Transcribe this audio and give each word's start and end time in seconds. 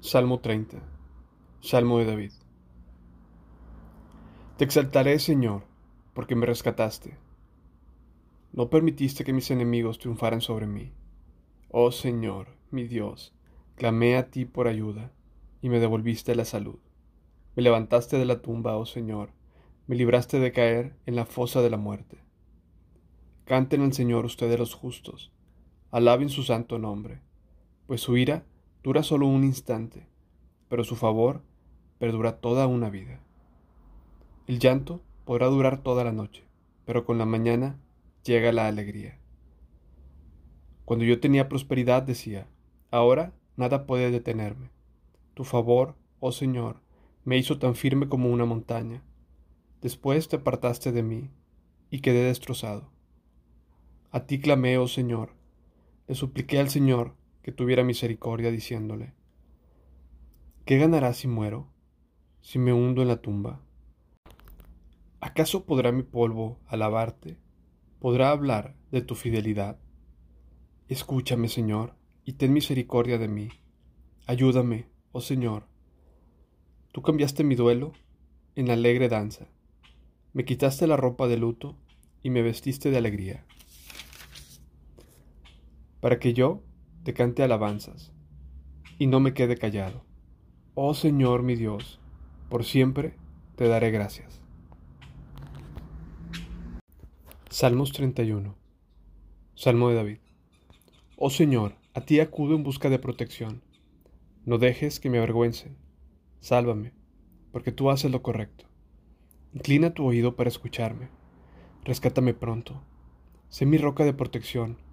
Salmo 0.00 0.40
30. 0.40 0.78
Salmo 1.60 1.98
de 1.98 2.04
David. 2.04 2.32
Te 4.56 4.64
exaltaré, 4.64 5.18
Señor, 5.18 5.62
porque 6.12 6.36
me 6.36 6.46
rescataste. 6.46 7.16
No 8.52 8.68
permitiste 8.68 9.24
que 9.24 9.32
mis 9.32 9.50
enemigos 9.50 9.98
triunfaran 9.98 10.42
sobre 10.42 10.66
mí. 10.66 10.92
Oh 11.70 11.90
Señor, 11.90 12.48
mi 12.70 12.84
Dios, 12.84 13.34
clamé 13.74 14.16
a 14.16 14.30
ti 14.30 14.44
por 14.44 14.68
ayuda, 14.68 15.12
y 15.60 15.70
me 15.70 15.80
devolviste 15.80 16.36
la 16.36 16.44
salud. 16.44 16.78
Me 17.56 17.62
levantaste 17.62 18.18
de 18.18 18.26
la 18.26 18.42
tumba, 18.42 18.76
oh 18.76 18.86
Señor, 18.86 19.30
me 19.86 19.96
libraste 19.96 20.38
de 20.38 20.52
caer 20.52 20.94
en 21.06 21.16
la 21.16 21.24
fosa 21.24 21.62
de 21.62 21.70
la 21.70 21.78
muerte. 21.78 22.18
Canten 23.46 23.80
al 23.80 23.94
Señor 23.94 24.26
ustedes 24.26 24.58
los 24.58 24.74
justos, 24.74 25.32
alaben 25.90 26.28
su 26.28 26.44
santo 26.44 26.78
nombre, 26.78 27.22
pues 27.86 28.02
su 28.02 28.16
ira 28.18 28.44
dura 28.86 29.02
solo 29.02 29.26
un 29.26 29.42
instante, 29.42 30.06
pero 30.68 30.84
su 30.84 30.94
favor 30.94 31.42
perdura 31.98 32.38
toda 32.38 32.68
una 32.68 32.88
vida. 32.88 33.18
El 34.46 34.60
llanto 34.60 35.00
podrá 35.24 35.48
durar 35.48 35.82
toda 35.82 36.04
la 36.04 36.12
noche, 36.12 36.44
pero 36.84 37.04
con 37.04 37.18
la 37.18 37.24
mañana 37.26 37.80
llega 38.22 38.52
la 38.52 38.68
alegría. 38.68 39.18
Cuando 40.84 41.04
yo 41.04 41.18
tenía 41.18 41.48
prosperidad 41.48 42.04
decía, 42.04 42.46
ahora 42.92 43.32
nada 43.56 43.86
puede 43.86 44.12
detenerme. 44.12 44.70
Tu 45.34 45.42
favor, 45.42 45.96
oh 46.20 46.30
Señor, 46.30 46.80
me 47.24 47.36
hizo 47.36 47.58
tan 47.58 47.74
firme 47.74 48.08
como 48.08 48.30
una 48.30 48.44
montaña. 48.44 49.02
Después 49.82 50.28
te 50.28 50.36
apartaste 50.36 50.92
de 50.92 51.02
mí 51.02 51.32
y 51.90 52.02
quedé 52.02 52.22
destrozado. 52.22 52.88
A 54.12 54.26
ti 54.26 54.38
clamé, 54.38 54.78
oh 54.78 54.86
Señor, 54.86 55.30
le 56.06 56.14
supliqué 56.14 56.60
al 56.60 56.70
Señor 56.70 57.16
que 57.46 57.52
tuviera 57.52 57.84
misericordia, 57.84 58.50
diciéndole, 58.50 59.14
¿qué 60.64 60.78
ganará 60.78 61.14
si 61.14 61.28
muero, 61.28 61.68
si 62.40 62.58
me 62.58 62.72
hundo 62.72 63.02
en 63.02 63.06
la 63.06 63.22
tumba? 63.22 63.62
¿Acaso 65.20 65.64
podrá 65.64 65.92
mi 65.92 66.02
polvo 66.02 66.58
alabarte? 66.66 67.38
¿Podrá 68.00 68.30
hablar 68.32 68.74
de 68.90 69.00
tu 69.00 69.14
fidelidad? 69.14 69.78
Escúchame, 70.88 71.46
Señor, 71.46 71.94
y 72.24 72.32
ten 72.32 72.52
misericordia 72.52 73.16
de 73.16 73.28
mí. 73.28 73.50
Ayúdame, 74.26 74.88
oh 75.12 75.20
Señor. 75.20 75.68
Tú 76.90 77.00
cambiaste 77.02 77.44
mi 77.44 77.54
duelo 77.54 77.92
en 78.56 78.72
alegre 78.72 79.08
danza. 79.08 79.46
Me 80.32 80.44
quitaste 80.44 80.88
la 80.88 80.96
ropa 80.96 81.28
de 81.28 81.36
luto 81.36 81.78
y 82.24 82.30
me 82.30 82.42
vestiste 82.42 82.90
de 82.90 82.98
alegría. 82.98 83.46
Para 86.00 86.18
que 86.18 86.34
yo 86.34 86.64
te 87.06 87.14
cante 87.14 87.44
alabanzas, 87.44 88.12
y 88.98 89.06
no 89.06 89.20
me 89.20 89.32
quede 89.32 89.56
callado. 89.56 90.04
Oh 90.74 90.92
Señor 90.92 91.44
mi 91.44 91.54
Dios, 91.54 92.00
por 92.48 92.64
siempre 92.64 93.14
te 93.54 93.68
daré 93.68 93.92
gracias. 93.92 94.42
Salmos 97.48 97.92
31 97.92 98.56
Salmo 99.54 99.88
de 99.88 99.94
David 99.94 100.18
Oh 101.16 101.30
Señor, 101.30 101.76
a 101.94 102.00
ti 102.00 102.18
acudo 102.18 102.56
en 102.56 102.64
busca 102.64 102.90
de 102.90 102.98
protección. 102.98 103.62
No 104.44 104.58
dejes 104.58 104.98
que 104.98 105.08
me 105.08 105.18
avergüencen. 105.18 105.76
Sálvame, 106.40 106.92
porque 107.52 107.70
tú 107.70 107.90
haces 107.90 108.10
lo 108.10 108.20
correcto. 108.20 108.64
Inclina 109.54 109.94
tu 109.94 110.04
oído 110.04 110.34
para 110.34 110.48
escucharme. 110.48 111.08
Rescátame 111.84 112.34
pronto. 112.34 112.82
Sé 113.48 113.64
mi 113.64 113.78
roca 113.78 114.04
de 114.04 114.12
protección 114.12 114.84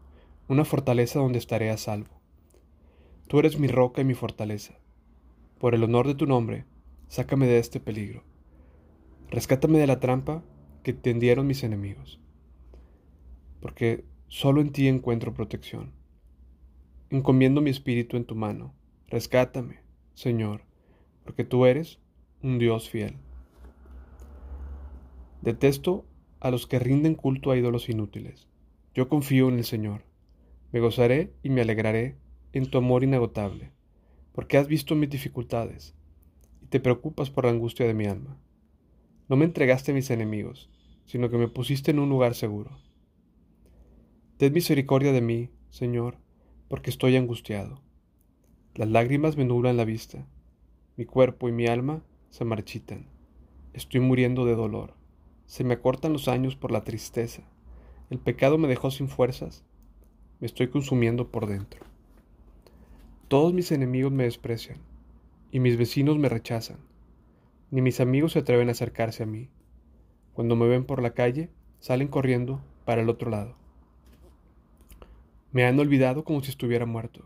una 0.47 0.65
fortaleza 0.65 1.19
donde 1.19 1.39
estaré 1.39 1.69
a 1.69 1.77
salvo. 1.77 2.21
Tú 3.27 3.39
eres 3.39 3.57
mi 3.57 3.67
roca 3.67 4.01
y 4.01 4.05
mi 4.05 4.13
fortaleza. 4.13 4.75
Por 5.57 5.73
el 5.73 5.83
honor 5.83 6.07
de 6.07 6.15
tu 6.15 6.25
nombre, 6.25 6.65
sácame 7.07 7.47
de 7.47 7.59
este 7.59 7.79
peligro. 7.79 8.23
Rescátame 9.29 9.79
de 9.79 9.87
la 9.87 9.99
trampa 9.99 10.43
que 10.83 10.93
tendieron 10.93 11.47
mis 11.47 11.63
enemigos. 11.63 12.19
Porque 13.61 14.03
solo 14.27 14.59
en 14.59 14.71
ti 14.71 14.87
encuentro 14.87 15.33
protección. 15.33 15.93
Encomiendo 17.09 17.61
mi 17.61 17.69
espíritu 17.69 18.17
en 18.17 18.25
tu 18.25 18.35
mano. 18.35 18.73
Rescátame, 19.07 19.79
Señor, 20.13 20.61
porque 21.23 21.45
tú 21.45 21.65
eres 21.65 21.99
un 22.41 22.59
Dios 22.59 22.89
fiel. 22.89 23.15
Detesto 25.41 26.05
a 26.39 26.51
los 26.51 26.67
que 26.67 26.79
rinden 26.79 27.15
culto 27.15 27.51
a 27.51 27.57
ídolos 27.57 27.87
inútiles. 27.87 28.47
Yo 28.93 29.07
confío 29.07 29.47
en 29.47 29.57
el 29.57 29.65
Señor. 29.65 30.03
Me 30.73 30.79
gozaré 30.79 31.35
y 31.43 31.51
me 31.51 31.61
alegraré 31.61 32.17
en 32.51 32.65
tu 32.65 32.79
amor 32.79 33.03
inagotable, 33.03 33.69
porque 34.31 34.57
has 34.57 34.67
visto 34.67 34.95
mis 34.95 35.11
dificultades 35.11 35.93
y 36.63 36.65
te 36.65 36.79
preocupas 36.79 37.29
por 37.29 37.45
la 37.45 37.51
angustia 37.51 37.85
de 37.85 37.93
mi 37.93 38.07
alma. 38.07 38.39
No 39.29 39.35
me 39.35 39.45
entregaste 39.45 39.91
a 39.91 39.93
mis 39.93 40.09
enemigos, 40.09 40.71
sino 41.05 41.29
que 41.29 41.37
me 41.37 41.47
pusiste 41.47 41.91
en 41.91 41.99
un 41.99 42.09
lugar 42.09 42.33
seguro. 42.33 42.71
Ten 44.37 44.51
misericordia 44.51 45.11
de 45.11 45.21
mí, 45.21 45.51
Señor, 45.69 46.17
porque 46.69 46.89
estoy 46.89 47.17
angustiado. 47.17 47.79
Las 48.73 48.89
lágrimas 48.89 49.37
me 49.37 49.45
nublan 49.45 49.77
la 49.77 49.85
vista, 49.85 50.25
mi 50.97 51.05
cuerpo 51.05 51.47
y 51.47 51.51
mi 51.51 51.67
alma 51.67 52.03
se 52.31 52.45
marchitan. 52.45 53.05
Estoy 53.73 53.99
muriendo 53.99 54.43
de 54.43 54.55
dolor. 54.55 54.95
Se 55.45 55.63
me 55.63 55.75
acortan 55.75 56.13
los 56.13 56.27
años 56.27 56.55
por 56.55 56.71
la 56.71 56.83
tristeza. 56.83 57.43
El 58.09 58.17
pecado 58.17 58.57
me 58.57 58.67
dejó 58.67 58.89
sin 58.89 59.07
fuerzas 59.07 59.63
me 60.43 60.47
estoy 60.47 60.67
consumiendo 60.67 61.31
por 61.31 61.45
dentro. 61.47 61.79
Todos 63.29 63.53
mis 63.53 63.71
enemigos 63.71 64.11
me 64.11 64.25
desprecian 64.25 64.75
y 65.51 65.61
mis 65.61 65.77
vecinos 65.77 66.17
me 66.17 66.27
rechazan. 66.27 66.79
Ni 67.71 67.81
mis 67.81 68.01
amigos 68.01 68.33
se 68.33 68.39
atreven 68.39 68.67
a 68.67 68.73
acercarse 68.73 69.23
a 69.23 69.25
mí. 69.25 69.47
Cuando 70.33 70.57
me 70.57 70.67
ven 70.67 70.83
por 70.83 71.01
la 71.01 71.13
calle, 71.13 71.49
salen 71.79 72.09
corriendo 72.09 72.61
para 72.83 73.01
el 73.01 73.07
otro 73.07 73.31
lado. 73.31 73.55
Me 75.53 75.63
han 75.63 75.79
olvidado 75.79 76.25
como 76.25 76.43
si 76.43 76.49
estuviera 76.49 76.85
muerto, 76.85 77.25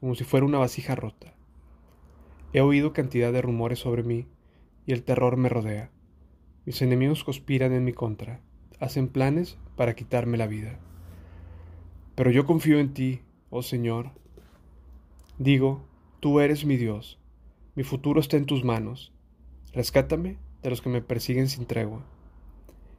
como 0.00 0.14
si 0.14 0.24
fuera 0.24 0.44
una 0.44 0.58
vasija 0.58 0.94
rota. 0.94 1.32
He 2.52 2.60
oído 2.60 2.92
cantidad 2.92 3.32
de 3.32 3.40
rumores 3.40 3.78
sobre 3.78 4.02
mí 4.02 4.26
y 4.84 4.92
el 4.92 5.04
terror 5.04 5.38
me 5.38 5.48
rodea. 5.48 5.90
Mis 6.66 6.82
enemigos 6.82 7.24
conspiran 7.24 7.72
en 7.72 7.82
mi 7.82 7.94
contra, 7.94 8.42
hacen 8.78 9.08
planes 9.08 9.56
para 9.74 9.94
quitarme 9.94 10.36
la 10.36 10.48
vida. 10.48 10.78
Pero 12.14 12.30
yo 12.30 12.44
confío 12.44 12.78
en 12.78 12.92
ti, 12.92 13.20
oh 13.48 13.62
Señor. 13.62 14.10
Digo, 15.38 15.82
tú 16.20 16.40
eres 16.40 16.66
mi 16.66 16.76
Dios, 16.76 17.18
mi 17.74 17.84
futuro 17.84 18.20
está 18.20 18.36
en 18.36 18.44
tus 18.44 18.64
manos. 18.64 19.12
Rescátame 19.72 20.36
de 20.62 20.68
los 20.68 20.82
que 20.82 20.90
me 20.90 21.00
persiguen 21.00 21.48
sin 21.48 21.64
tregua. 21.64 22.04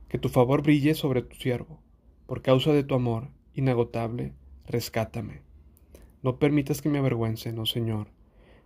Que 0.09 0.17
tu 0.17 0.29
favor 0.29 0.63
brille 0.63 0.95
sobre 0.95 1.21
tu 1.21 1.35
siervo. 1.35 1.79
Por 2.25 2.41
causa 2.41 2.71
de 2.71 2.83
tu 2.83 2.95
amor 2.95 3.29
inagotable, 3.53 4.33
rescátame. 4.65 5.41
No 6.23 6.39
permitas 6.39 6.81
que 6.81 6.89
me 6.89 6.97
avergüencen, 6.97 7.59
oh 7.59 7.67
Señor, 7.67 8.07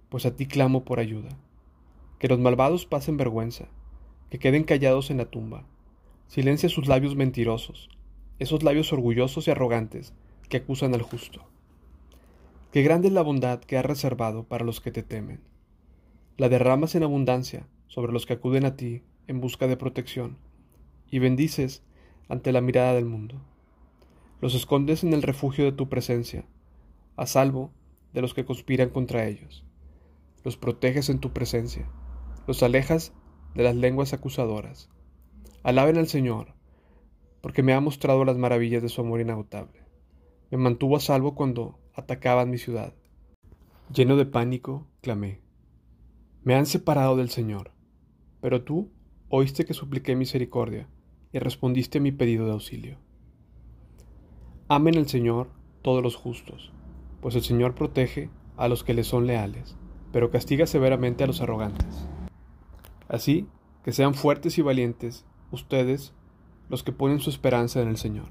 pues 0.08 0.26
a 0.26 0.36
ti 0.38 0.46
clamo 0.46 0.86
por 0.86 1.00
ayuda. 1.00 1.38
Que 2.20 2.30
los 2.30 2.40
malvados 2.40 2.86
pasen 2.86 3.18
vergüenza, 3.18 3.68
que 4.30 4.40
queden 4.40 4.64
callados 4.64 5.12
en 5.12 5.18
la 5.18 5.26
tumba. 5.26 5.66
Silencia 6.28 6.70
sus 6.70 6.88
labios 6.88 7.18
mentirosos, 7.18 7.90
esos 8.40 8.64
labios 8.64 8.94
orgullosos 8.94 9.48
y 9.48 9.52
arrogantes 9.52 10.14
que 10.50 10.58
acusan 10.58 10.94
al 10.94 11.02
justo. 11.02 11.46
Qué 12.72 12.82
grande 12.82 13.10
es 13.10 13.14
la 13.14 13.22
bondad 13.22 13.60
que 13.60 13.78
has 13.78 13.86
reservado 13.86 14.44
para 14.44 14.64
los 14.64 14.80
que 14.80 14.92
te 14.92 15.04
temen. 15.04 15.42
La 16.38 16.50
derramas 16.50 16.96
en 16.96 17.04
abundancia 17.04 17.68
sobre 17.88 18.14
los 18.14 18.26
que 18.26 18.34
acuden 18.34 18.66
a 18.66 18.76
ti 18.76 19.04
en 19.28 19.42
busca 19.42 19.68
de 19.68 19.78
protección, 19.78 20.38
y 21.10 21.20
bendices 21.20 21.84
ante 22.30 22.52
la 22.52 22.62
mirada 22.62 22.94
del 22.94 23.06
mundo. 23.06 23.42
Los 24.40 24.56
escondes 24.56 25.04
en 25.04 25.14
el 25.14 25.24
refugio 25.24 25.66
de 25.66 25.72
tu 25.72 25.90
presencia, 25.90 26.46
a 27.16 27.26
salvo 27.26 27.72
de 28.14 28.22
los 28.22 28.34
que 28.34 28.46
conspiran 28.46 28.90
contra 28.90 29.26
ellos. 29.26 29.66
Los 30.44 30.56
proteges 30.56 31.10
en 31.10 31.20
tu 31.20 31.34
presencia, 31.34 31.90
los 32.46 32.64
alejas 32.64 33.14
de 33.54 33.64
las 33.64 33.76
lenguas 33.76 34.14
acusadoras. 34.14 34.90
Alaben 35.64 35.98
al 35.98 36.08
Señor, 36.08 36.54
porque 37.42 37.64
me 37.64 37.74
ha 37.74 37.82
mostrado 37.82 38.24
las 38.24 38.38
maravillas 38.38 38.82
de 38.82 38.90
su 38.90 39.02
amor 39.02 39.20
inagotable 39.20 39.87
me 40.52 40.58
mantuvo 40.58 40.96
a 40.96 41.00
salvo 41.00 41.36
cuando 41.36 41.80
atacaban 41.94 42.50
mi 42.50 42.58
ciudad. 42.58 42.94
Lleno 43.94 44.16
de 44.16 44.26
pánico, 44.26 44.88
clamé. 45.02 45.42
Me 46.44 46.56
han 46.56 46.66
separado 46.66 47.18
del 47.18 47.30
Señor, 47.30 47.72
pero 48.42 48.64
tú 48.64 48.92
oíste 49.30 49.66
que 49.66 49.74
supliqué 49.74 50.16
misericordia 50.16 50.88
y 51.34 51.40
respondiste 51.40 51.98
a 51.98 52.02
mi 52.02 52.12
pedido 52.12 52.46
de 52.46 52.54
auxilio. 52.54 52.98
Amen 54.70 54.98
al 54.98 55.08
Señor 55.08 55.50
todos 55.82 56.04
los 56.04 56.16
justos, 56.16 56.72
pues 57.22 57.36
el 57.36 57.42
Señor 57.42 57.76
protege 57.76 58.30
a 58.56 58.68
los 58.68 58.84
que 58.84 58.94
le 58.94 59.04
son 59.04 59.28
leales, 59.28 59.76
pero 60.12 60.32
castiga 60.32 60.66
severamente 60.66 61.24
a 61.24 61.28
los 61.28 61.42
arrogantes. 61.42 62.08
Así 63.08 63.48
que 63.84 63.92
sean 63.92 64.14
fuertes 64.14 64.58
y 64.58 64.62
valientes 64.62 65.26
ustedes 65.52 66.14
los 66.70 66.84
que 66.84 66.92
ponen 66.92 67.20
su 67.20 67.30
esperanza 67.30 67.82
en 67.82 67.88
el 67.88 67.98
Señor. 67.98 68.28